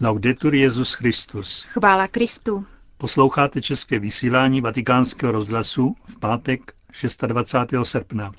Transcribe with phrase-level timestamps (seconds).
[0.00, 1.62] Laudetur Jezus Christus.
[1.62, 2.66] Chvála Kristu.
[2.98, 6.74] Posloucháte české vysílání Vatikánského rozhlasu v pátek
[7.26, 7.74] 26.
[7.82, 8.32] srpna.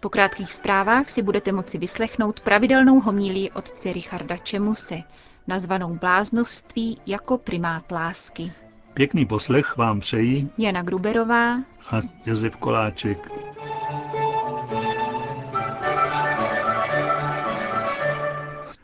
[0.00, 4.98] Po krátkých zprávách si budete moci vyslechnout pravidelnou homílii otce Richarda Čemuse,
[5.46, 8.52] nazvanou Bláznovství jako primát lásky.
[8.94, 11.54] Pěkný poslech vám přejí Jana Gruberová
[11.90, 13.30] a Josef Koláček.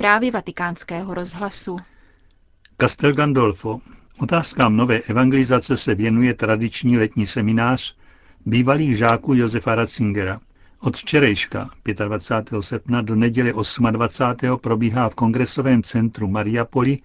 [0.03, 1.79] Zprávy vatikánského rozhlasu.
[2.81, 3.81] Castel Gandolfo.
[4.21, 7.97] Otázkám nové evangelizace se věnuje tradiční letní seminář
[8.47, 10.41] bývalých žáků Josefa Ratzingera.
[10.81, 11.71] Od včerejška,
[12.07, 12.63] 25.
[12.63, 13.53] srpna, do neděle
[13.91, 14.59] 28.
[14.59, 16.99] probíhá v kongresovém centru Mariapoli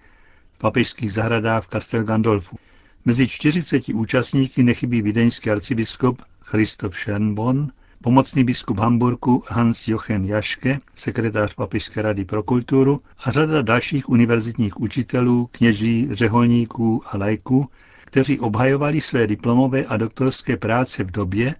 [0.52, 2.56] v papežských zahradách v Castel Gandolfu.
[3.04, 7.70] Mezi 40 účastníky nechybí vídeňský arcibiskup Christoph Schernborn,
[8.02, 14.80] pomocný biskup Hamburku Hans Jochen Jaške, sekretář Papežské rady pro kulturu a řada dalších univerzitních
[14.80, 17.68] učitelů, kněží, řeholníků a lajků,
[18.04, 21.54] kteří obhajovali své diplomové a doktorské práce v době,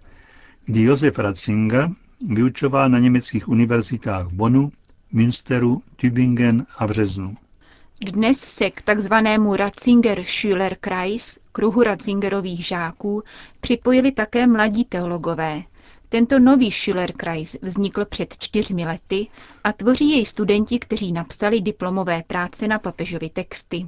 [0.65, 1.89] kdy Josef Ratzinger
[2.27, 4.71] vyučoval na německých univerzitách Bonu,
[5.11, 7.37] Münsteru, Tübingen a v Řeznu.
[8.05, 13.23] Dnes se k takzvanému Ratzinger Schülerkreis, kruhu Ratzingerových žáků,
[13.61, 15.63] připojili také mladí teologové.
[16.09, 19.27] Tento nový Schülerkreis vznikl před čtyřmi lety
[19.63, 23.87] a tvoří jej studenti, kteří napsali diplomové práce na papežovi texty.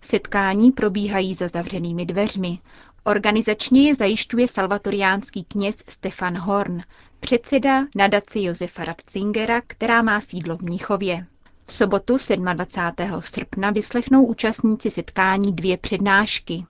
[0.00, 2.58] Setkání probíhají za zavřenými dveřmi.
[3.04, 6.80] Organizačně je zajišťuje salvatoriánský kněz Stefan Horn,
[7.20, 11.26] předseda nadace Josefa Ratzingera, která má sídlo v Mnichově.
[11.66, 12.16] V sobotu
[12.52, 13.20] 27.
[13.22, 16.64] srpna vyslechnou účastníci setkání dvě přednášky.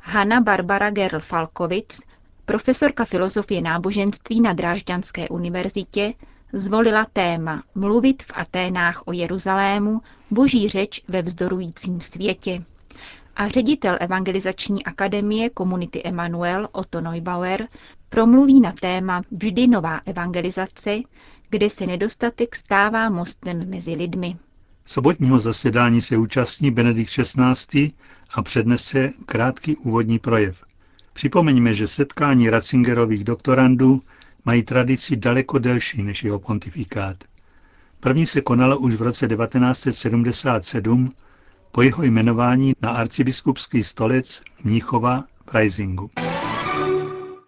[0.00, 2.00] Hanna Barbara Gerl Falkovic,
[2.44, 6.14] profesorka filozofie náboženství na Drážďanské univerzitě,
[6.52, 10.00] zvolila téma Mluvit v Aténách o Jeruzalému,
[10.30, 12.64] boží řeč ve vzdorujícím světě.
[13.36, 17.68] A ředitel Evangelizační akademie komunity Emanuel Otto Neubauer
[18.08, 20.90] promluví na téma Vždy nová evangelizace,
[21.50, 24.36] kde se nedostatek stává mostem mezi lidmi.
[24.86, 27.92] Sobotního zasedání se účastní Benedikt XVI.
[28.34, 30.62] a přednese krátký úvodní projev.
[31.14, 34.02] Připomeňme, že setkání Ratzingerových doktorandů
[34.44, 37.16] mají tradici daleko delší než jeho pontifikát.
[38.00, 41.10] První se konalo už v roce 1977
[41.72, 46.10] po jeho jmenování na arcibiskupský stolec Mnichova v Reisingu.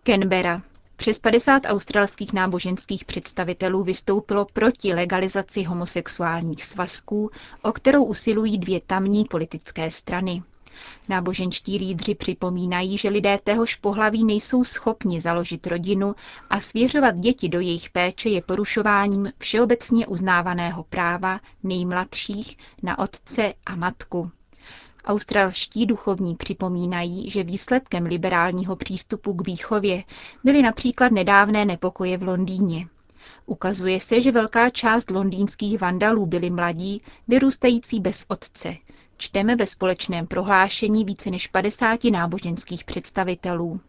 [0.05, 0.63] Canberra.
[0.97, 7.31] Přes 50 australských náboženských představitelů vystoupilo proti legalizaci homosexuálních svazků,
[7.63, 10.43] o kterou usilují dvě tamní politické strany.
[11.09, 16.15] Náboženští lídři připomínají, že lidé téhož pohlaví nejsou schopni založit rodinu
[16.51, 23.77] a svěřovat děti do jejich péče je porušováním všeobecně uznávaného práva nejmladších na otce a
[23.77, 24.31] matku.
[25.05, 30.05] Australští duchovní připomínají, že výsledkem liberálního přístupu k výchově
[30.45, 32.89] byly například nedávné nepokoje v Londýně.
[33.47, 38.77] Ukazuje se, že velká část londýnských vandalů byli mladí, vyrůstající bez otce.
[39.17, 43.81] Čteme ve společném prohlášení více než 50 náboženských představitelů.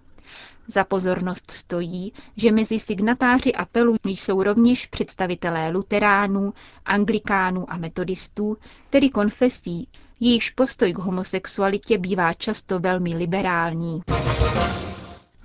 [0.67, 6.53] Za pozornost stojí, že mezi signatáři apelu jsou rovněž představitelé luteránů,
[6.85, 8.57] anglikánů a metodistů,
[8.89, 9.87] tedy konfesí,
[10.19, 14.01] jejichž postoj k homosexualitě bývá často velmi liberální.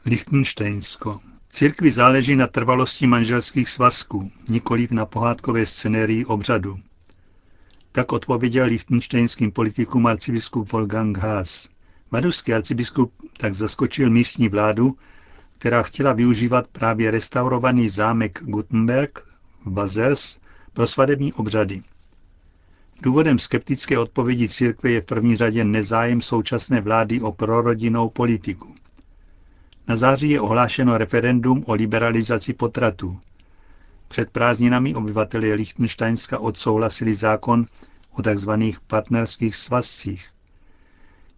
[0.06, 1.20] Lichtensteinsko.
[1.48, 6.78] Církvi záleží na trvalosti manželských svazků, nikoliv na pohádkové scenérii obřadu.
[7.92, 11.68] Tak odpověděl lichtenštejnským politikům arcibiskup Wolfgang Haas.
[12.10, 14.96] Maduský arcibiskup tak zaskočil místní vládu,
[15.58, 19.24] která chtěla využívat právě restaurovaný zámek Gutenberg
[19.64, 20.38] v Bazers
[20.72, 21.82] pro svadební obřady.
[23.02, 28.74] Důvodem skeptické odpovědi církve je v první řadě nezájem současné vlády o prorodinnou politiku.
[29.88, 33.18] Na září je ohlášeno referendum o liberalizaci potratů.
[34.12, 37.66] Před prázdninami obyvatelé Lichtensteinska odsouhlasili zákon
[38.12, 38.50] o tzv.
[38.86, 40.26] partnerských svazcích.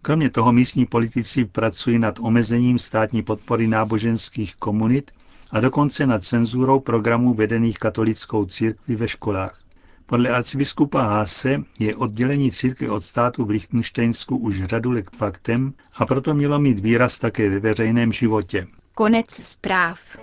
[0.01, 5.11] Kromě toho místní politici pracují nad omezením státní podpory náboženských komunit
[5.51, 9.59] a dokonce nad cenzurou programů vedených katolickou církví ve školách.
[10.05, 16.05] Podle arcibiskupa Hase je oddělení církve od státu v Lichtensteinsku už řadu let faktem a
[16.05, 18.67] proto mělo mít výraz také ve veřejném životě.
[18.95, 20.17] Konec zpráv.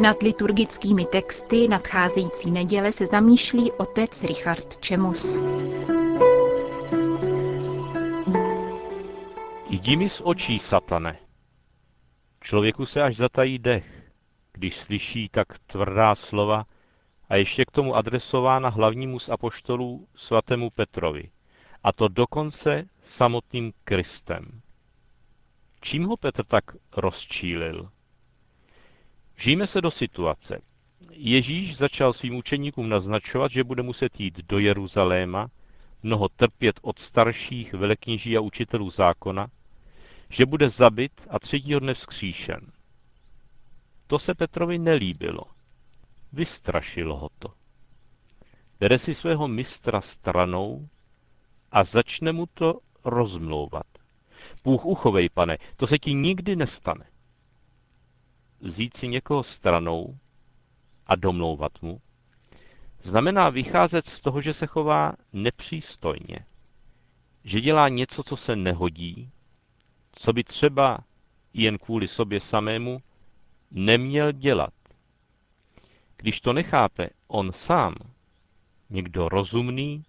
[0.00, 5.42] Nad liturgickými texty nadcházející neděle se zamýšlí otec Richard Čemus.
[9.70, 11.18] Jdi mi z očí, satane.
[12.40, 14.12] Člověku se až zatají dech,
[14.52, 16.64] když slyší tak tvrdá slova
[17.28, 21.30] a ještě k tomu adresována hlavnímu z apoštolů svatému Petrovi,
[21.82, 24.60] a to dokonce samotným Kristem.
[25.80, 26.64] Čím ho Petr tak
[26.96, 27.90] rozčílil?
[29.40, 30.60] Žijeme se do situace.
[31.12, 35.50] Ježíš začal svým učeníkům naznačovat, že bude muset jít do Jeruzaléma,
[36.02, 39.50] mnoho trpět od starších velekněží a učitelů zákona,
[40.30, 42.72] že bude zabit a třetího dne vzkříšen.
[44.06, 45.42] To se Petrovi nelíbilo.
[46.32, 47.48] Vystrašilo ho to.
[48.80, 50.88] Bere si svého mistra stranou
[51.72, 53.86] a začne mu to rozmlouvat.
[54.64, 57.09] Bůh uchovej, pane, to se ti nikdy nestane.
[58.60, 60.18] Vzít si někoho stranou
[61.06, 62.00] a domlouvat mu,
[63.02, 66.46] znamená vycházet z toho, že se chová nepřístojně,
[67.44, 69.30] že dělá něco, co se nehodí,
[70.12, 70.98] co by třeba
[71.54, 73.02] jen kvůli sobě samému
[73.70, 74.74] neměl dělat.
[76.16, 77.94] Když to nechápe on sám,
[78.90, 80.04] někdo rozumný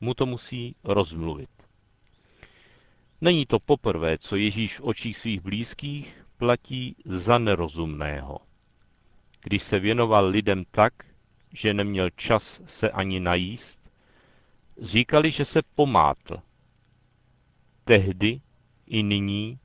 [0.00, 1.50] mu to musí rozmluvit.
[3.20, 8.38] Není to poprvé, co Ježíš v očích svých blízkých platí za nerozumného.
[9.42, 10.92] Když se věnoval lidem tak,
[11.52, 13.78] že neměl čas se ani najíst,
[14.82, 16.36] říkali, že se pomátl.
[17.84, 18.40] Tehdy
[18.86, 19.58] i nyní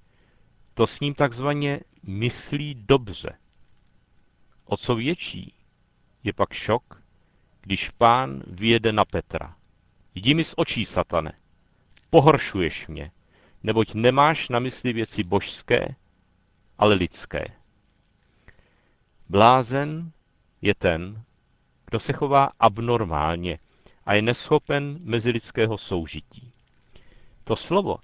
[0.73, 3.37] to s ním takzvaně myslí dobře.
[4.65, 5.53] O co větší
[6.23, 7.03] je pak šok,
[7.61, 9.55] když pán vyjede na Petra.
[10.15, 11.33] Jdi mi z očí, satane,
[12.09, 13.11] pohoršuješ mě,
[13.63, 15.95] neboť nemáš na mysli věci božské,
[16.79, 17.45] ale lidské.
[19.29, 20.11] Blázen
[20.61, 21.23] je ten,
[21.85, 23.59] kdo se chová abnormálně
[24.05, 26.51] a je neschopen mezilidského soužití.
[27.43, 27.97] To slovo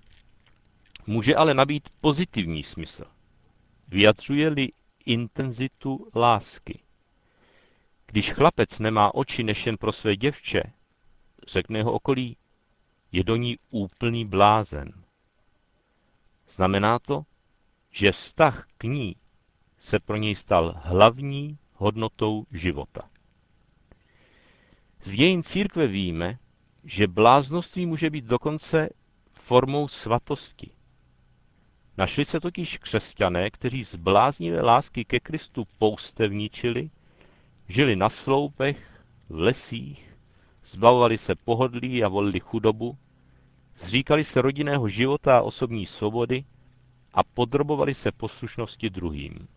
[1.08, 3.06] může ale nabít pozitivní smysl.
[3.88, 4.72] Vyjadřuje-li
[5.06, 6.80] intenzitu lásky.
[8.06, 10.64] Když chlapec nemá oči než jen pro své děvče,
[11.48, 12.38] řekne jeho okolí,
[13.12, 15.04] je do ní úplný blázen.
[16.50, 17.26] Znamená to,
[17.96, 19.16] že vztah k ní
[19.80, 23.10] se pro něj stal hlavní hodnotou života.
[25.02, 26.38] Z dějin církve víme,
[26.84, 28.90] že bláznoství může být dokonce
[29.32, 30.72] formou svatosti.
[31.98, 36.90] Našli se totiž křesťané, kteří z bláznivé lásky ke Kristu poustevničili,
[37.68, 40.18] žili na sloupech, v lesích,
[40.66, 42.98] zbavovali se pohodlí a volili chudobu,
[43.78, 46.46] zříkali se rodinného života a osobní svobody
[47.16, 49.48] a podrobovali se poslušnosti druhým.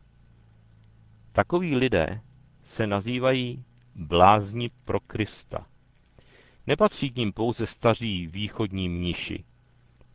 [1.32, 2.20] Takoví lidé
[2.62, 3.64] se nazývají
[3.94, 5.66] blázni pro Krista.
[6.66, 9.44] Nepatří k ním pouze staří východní mniši,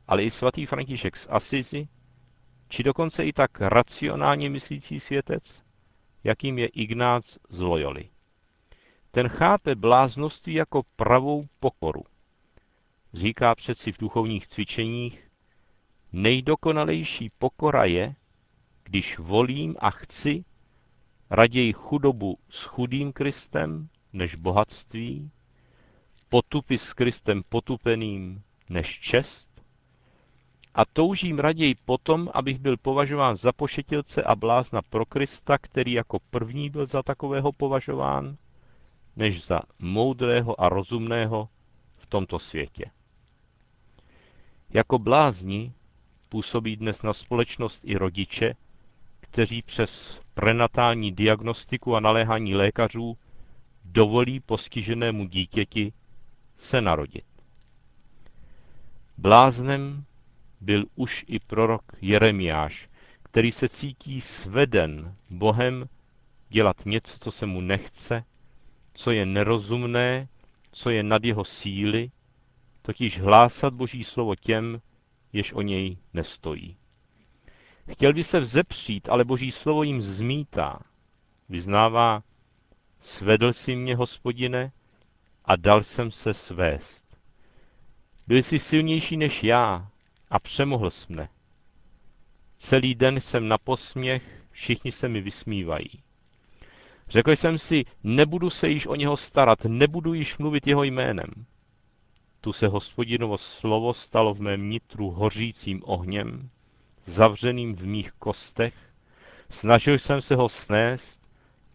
[0.07, 1.87] ale i svatý František z Asizi,
[2.69, 5.63] či dokonce i tak racionálně myslící světec,
[6.23, 8.09] jakým je Ignác z Loyoli.
[9.11, 12.03] Ten chápe bláznoství jako pravou pokoru.
[13.13, 15.32] Říká přeci v duchovních cvičeních,
[16.13, 18.15] nejdokonalejší pokora je,
[18.83, 20.45] když volím a chci
[21.29, 25.31] raději chudobu s chudým Kristem než bohatství,
[26.29, 29.53] potupy s Kristem potupeným než čest
[30.75, 36.19] a toužím raději potom, abych byl považován za pošetilce a blázna pro Krista, který jako
[36.29, 38.35] první byl za takového považován,
[39.15, 41.49] než za moudrého a rozumného
[41.97, 42.91] v tomto světě.
[44.69, 45.73] Jako blázni
[46.33, 48.55] působí dnes na společnost i rodiče,
[49.19, 53.17] kteří přes prenatální diagnostiku a naléhání lékařů
[53.85, 55.93] dovolí postiženému dítěti
[56.57, 57.25] se narodit.
[59.17, 60.03] Bláznem
[60.61, 62.89] byl už i prorok Jeremiáš,
[63.23, 65.89] který se cítí sveden Bohem
[66.49, 68.23] dělat něco, co se mu nechce,
[68.93, 70.27] co je nerozumné,
[70.71, 72.11] co je nad jeho síly,
[72.81, 74.81] totiž hlásat Boží slovo těm,
[75.33, 76.77] jež o něj nestojí.
[77.91, 80.79] Chtěl by se vzepřít, ale Boží slovo jim zmítá.
[81.49, 82.23] Vyznává,
[82.99, 84.71] svedl si mě, hospodine,
[85.45, 87.17] a dal jsem se svést.
[88.27, 89.87] Byl jsi silnější než já
[90.29, 91.29] a přemohl jsi mne.
[92.57, 96.03] Celý den jsem na posměch, všichni se mi vysmívají.
[97.07, 101.45] Řekl jsem si, nebudu se již o něho starat, nebudu již mluvit jeho jménem.
[102.43, 106.49] Tu se hospodinovo slovo stalo v mém nitru hořícím ohněm,
[107.05, 108.73] zavřeným v mých kostech,
[109.49, 111.21] snažil jsem se ho snést,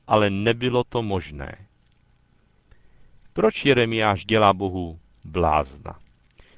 [0.06, 1.66] ale nebylo to možné.
[3.32, 5.98] Proč Jeremiáš dělá Bohu blázna?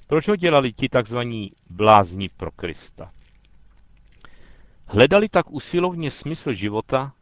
[0.07, 3.13] Proč ho dělali ti takzvaní blázni pro Krista?
[4.87, 7.13] Hledali tak usilovně smysl života,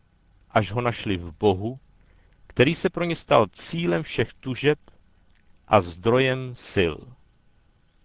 [0.51, 1.79] až ho našli v Bohu,
[2.47, 4.79] který se pro ně stal cílem všech tužeb
[5.69, 6.97] a zdrojem sil.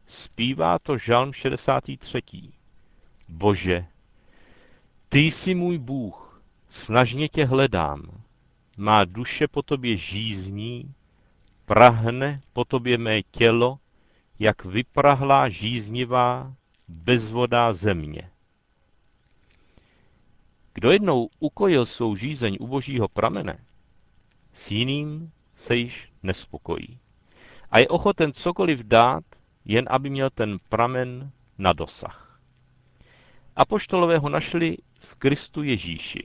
[0.07, 2.21] Spívá to Žalm 63.
[3.27, 3.85] Bože,
[5.09, 8.23] ty jsi můj Bůh, snažně tě hledám.
[8.77, 10.93] Má duše po tobě žízní,
[11.65, 13.79] prahne po tobě mé tělo,
[14.39, 16.53] jak vyprahlá žíznivá,
[16.87, 18.29] bezvodá země.
[20.73, 23.65] Kdo jednou ukojil svou žízeň u božího pramene,
[24.53, 26.99] s jiným se již nespokojí.
[27.73, 29.23] A je ochoten cokoliv dát,
[29.65, 32.39] jen aby měl ten pramen na dosah.
[33.55, 36.23] Apoštolové ho našli v Kristu Ježíši.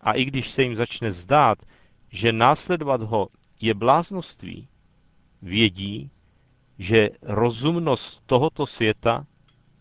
[0.00, 1.58] A i když se jim začne zdát,
[2.08, 3.28] že následovat ho
[3.60, 4.68] je bláznoství,
[5.42, 6.10] vědí,
[6.78, 9.26] že rozumnost tohoto světa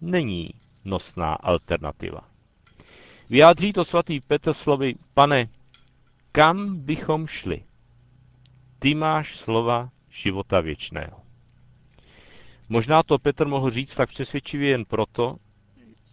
[0.02, 0.50] není
[0.86, 2.22] nosná alternativa.
[3.30, 5.48] Vyjádří to svatý Petr slovy, pane,
[6.32, 7.64] kam bychom šli?
[8.80, 11.22] Ty máš slova života věčného.
[12.70, 15.36] Možná to Petr mohl říct tak přesvědčivě jen proto,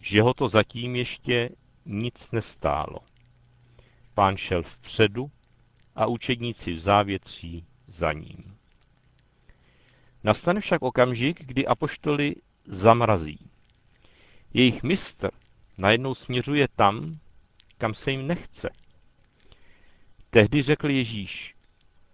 [0.00, 1.50] že ho to zatím ještě
[1.86, 2.98] nic nestálo.
[4.14, 5.30] Pán šel vpředu
[5.94, 8.56] a učedníci v závětří za ním.
[10.24, 12.34] Nastane však okamžik, kdy apoštoli
[12.64, 13.50] zamrazí.
[14.54, 15.30] Jejich mistr
[15.78, 17.18] najednou směřuje tam,
[17.78, 18.70] kam se jim nechce.
[20.30, 21.54] Tehdy řekl Ježíš,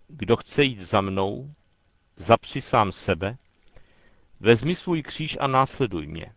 [0.09, 1.55] kdo chce jít za mnou,
[2.17, 3.37] zapři sám sebe,
[4.41, 6.35] vezmi svůj kříž a následuj mě.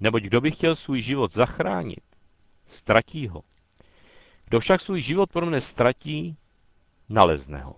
[0.00, 2.04] Neboť kdo by chtěl svůj život zachránit,
[2.66, 3.42] ztratí ho.
[4.44, 6.36] Kdo však svůj život pro mne ztratí,
[7.08, 7.76] nalezne ho.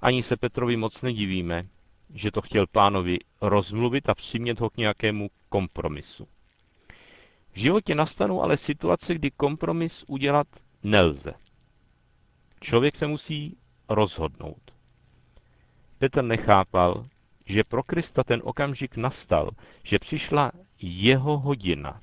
[0.00, 1.68] Ani se Petrovi moc nedivíme,
[2.14, 6.28] že to chtěl pánovi rozmluvit a přimět ho k nějakému kompromisu.
[7.52, 10.46] V životě nastanou ale situace, kdy kompromis udělat
[10.82, 11.34] nelze.
[12.60, 13.56] Člověk se musí
[13.88, 14.69] rozhodnout.
[16.00, 17.06] Petr nechápal,
[17.46, 19.50] že pro Krista ten okamžik nastal,
[19.82, 22.00] že přišla jeho hodina.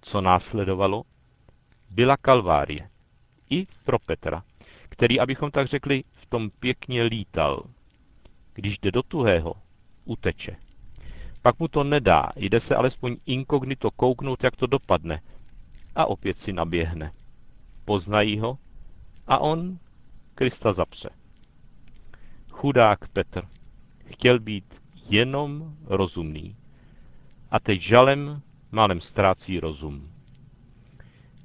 [0.00, 1.02] Co následovalo,
[1.90, 2.90] byla kalvárie.
[3.50, 4.42] I pro Petra,
[4.88, 7.62] který, abychom tak řekli, v tom pěkně lítal.
[8.54, 9.54] Když jde do tuhého,
[10.04, 10.56] uteče.
[11.42, 15.20] Pak mu to nedá, jde se alespoň inkognito kouknout, jak to dopadne.
[15.94, 17.12] A opět si naběhne.
[17.84, 18.58] Poznají ho
[19.26, 19.78] a on
[20.34, 21.19] Krista zapře.
[22.60, 23.48] Chudák Petr
[24.04, 26.56] chtěl být jenom rozumný.
[27.50, 30.12] A teď žalem málem ztrácí rozum.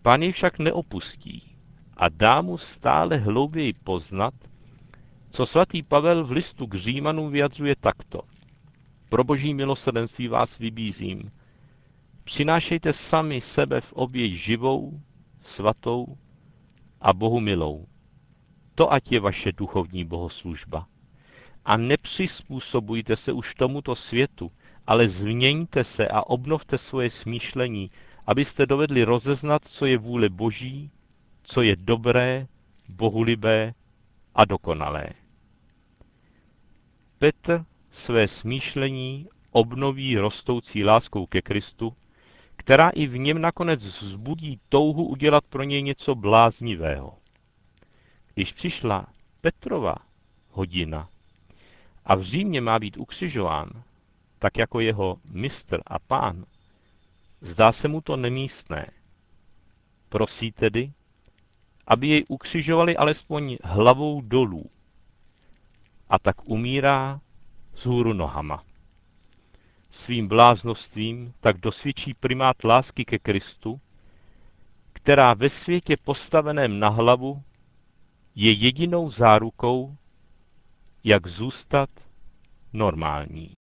[0.01, 1.57] Pán jej však neopustí
[1.97, 4.33] a dá mu stále hlouběji poznat,
[5.29, 8.21] co svatý Pavel v listu k Římanům vyjadřuje takto.
[9.09, 11.31] Pro boží milosrdenství vás vybízím.
[12.23, 15.01] Přinášejte sami sebe v oběť živou,
[15.41, 16.17] svatou
[17.01, 17.87] a Bohu milou.
[18.75, 20.87] To ať je vaše duchovní bohoslužba.
[21.65, 24.51] A nepřizpůsobujte se už tomuto světu,
[24.87, 27.91] ale změňte se a obnovte svoje smýšlení,
[28.27, 30.91] abyste dovedli rozeznat, co je vůle Boží,
[31.43, 32.47] co je dobré,
[32.89, 33.73] bohulibé
[34.35, 35.09] a dokonalé.
[37.19, 41.95] Petr své smýšlení obnoví rostoucí láskou ke Kristu,
[42.55, 47.17] která i v něm nakonec vzbudí touhu udělat pro něj něco bláznivého.
[48.33, 49.07] Když přišla
[49.41, 49.95] Petrova
[50.49, 51.09] hodina
[52.05, 53.83] a v Římě má být ukřižován,
[54.39, 56.45] tak jako jeho mistr a pán,
[57.41, 58.91] zdá se mu to nemístné.
[60.09, 60.91] Prosí tedy,
[61.87, 64.69] aby jej ukřižovali alespoň hlavou dolů.
[66.09, 67.21] A tak umírá
[67.83, 68.63] hůru nohama.
[69.91, 73.81] Svým bláznostvím tak dosvědčí primát lásky ke Kristu,
[74.93, 77.43] která ve světě postaveném na hlavu
[78.35, 79.95] je jedinou zárukou,
[81.05, 81.89] jak zůstat
[82.73, 83.53] normální.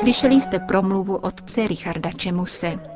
[0.00, 2.95] Slyšeli jste promluvu otce Richarda Čemuse.